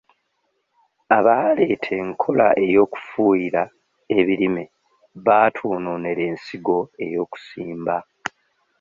Abaaleeta 1.17 1.91
enkola 2.01 2.47
ey'okufuuyira 2.65 3.63
ebirime 4.19 4.63
baatwonoonera 5.25 6.21
ensigo 6.31 6.77
ey'okusimba. 7.03 7.95